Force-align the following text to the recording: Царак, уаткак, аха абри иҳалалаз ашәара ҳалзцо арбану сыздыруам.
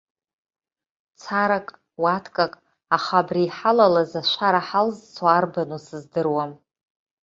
Царак, 1.21 1.67
уаткак, 2.03 2.53
аха 2.95 3.15
абри 3.21 3.41
иҳалалаз 3.47 4.11
ашәара 4.21 4.61
ҳалзцо 4.67 5.23
арбану 5.37 5.79
сыздыруам. 5.85 6.51